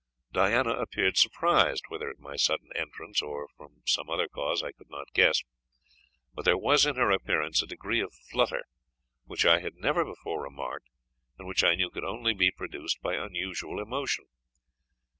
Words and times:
Diana 0.31 0.71
appeared 0.79 1.17
surprised, 1.17 1.83
whether 1.89 2.09
at 2.09 2.17
my 2.17 2.35
sudden 2.35 2.71
entrance, 2.75 3.21
or 3.21 3.47
from 3.55 3.83
some 3.85 4.09
other 4.09 4.27
cause, 4.27 4.63
I 4.63 4.71
could 4.71 4.89
not 4.89 5.13
guess; 5.13 5.43
but 6.33 6.43
there 6.43 6.57
was 6.57 6.87
in 6.87 6.95
her 6.95 7.11
appearance 7.11 7.61
a 7.61 7.67
degree 7.67 7.99
of 7.99 8.11
flutter, 8.31 8.63
which 9.25 9.45
I 9.45 9.59
had 9.59 9.75
never 9.75 10.03
before 10.03 10.41
remarked, 10.41 10.87
and 11.37 11.47
which 11.47 11.63
I 11.63 11.75
knew 11.75 11.91
could 11.91 12.03
only 12.03 12.33
be 12.33 12.49
produced 12.49 12.99
by 13.03 13.13
unusual 13.13 13.79
emotion. 13.79 14.25